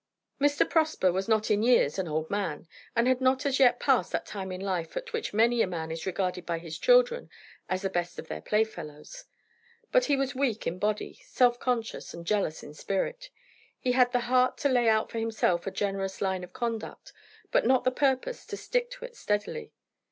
Mr. 0.41 0.67
Prosper 0.67 1.11
was 1.11 1.27
not 1.27 1.51
in 1.51 1.61
years 1.61 1.99
an 1.99 2.07
old 2.07 2.27
man, 2.27 2.67
and 2.95 3.07
had 3.07 3.21
not 3.21 3.45
as 3.45 3.59
yet 3.59 3.79
passed 3.79 4.11
that 4.11 4.25
time 4.25 4.51
of 4.51 4.59
life 4.59 4.97
at 4.97 5.13
which 5.13 5.31
many 5.31 5.61
a 5.61 5.67
man 5.67 5.91
is 5.91 6.07
regarded 6.07 6.43
by 6.43 6.57
his 6.57 6.79
children 6.79 7.29
as 7.69 7.83
the 7.83 7.89
best 7.91 8.17
of 8.17 8.27
their 8.27 8.41
playfellows. 8.41 9.25
But 9.91 10.05
he 10.05 10.15
was 10.17 10.33
weak 10.33 10.65
in 10.65 10.79
body, 10.79 11.21
self 11.25 11.59
conscious, 11.59 12.15
and 12.15 12.25
jealous 12.25 12.63
in 12.63 12.73
spirit. 12.73 13.29
He 13.79 13.91
had 13.91 14.11
the 14.11 14.21
heart 14.21 14.57
to 14.65 14.69
lay 14.69 14.89
out 14.89 15.11
for 15.11 15.19
himself 15.19 15.67
a 15.67 15.71
generous 15.71 16.19
line 16.19 16.43
of 16.43 16.51
conduct, 16.51 17.13
but 17.51 17.67
not 17.67 17.83
the 17.83 17.91
purpose 17.91 18.43
to 18.47 18.57
stick 18.57 18.89
to 18.93 19.05
it 19.05 19.15
steadily. 19.15 19.71